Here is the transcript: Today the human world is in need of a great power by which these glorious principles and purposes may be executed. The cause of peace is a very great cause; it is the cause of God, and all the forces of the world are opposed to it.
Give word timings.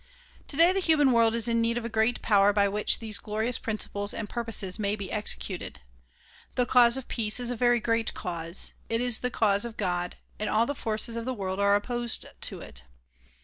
Today 0.47 0.73
the 0.73 0.79
human 0.79 1.11
world 1.11 1.35
is 1.35 1.47
in 1.47 1.61
need 1.61 1.77
of 1.77 1.85
a 1.85 1.87
great 1.87 2.23
power 2.23 2.51
by 2.53 2.67
which 2.67 2.97
these 2.97 3.19
glorious 3.19 3.59
principles 3.59 4.15
and 4.15 4.27
purposes 4.27 4.79
may 4.79 4.95
be 4.95 5.11
executed. 5.11 5.79
The 6.55 6.65
cause 6.65 6.97
of 6.97 7.07
peace 7.07 7.39
is 7.39 7.51
a 7.51 7.55
very 7.55 7.79
great 7.79 8.15
cause; 8.15 8.73
it 8.89 8.99
is 8.99 9.19
the 9.19 9.29
cause 9.29 9.63
of 9.63 9.77
God, 9.77 10.15
and 10.39 10.49
all 10.49 10.65
the 10.65 10.73
forces 10.73 11.15
of 11.15 11.25
the 11.25 11.35
world 11.35 11.59
are 11.59 11.75
opposed 11.75 12.25
to 12.49 12.59
it. 12.61 12.81